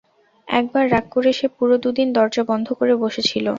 একবার 0.47 0.83
রাগ 0.93 1.05
করে 1.11 1.31
সে 1.39 1.47
পুরো 1.55 1.75
দুদিন 1.83 2.07
দরজা 2.17 2.43
বন্ধ 2.51 2.67
করে 2.79 2.93
বসেছিল। 3.03 3.45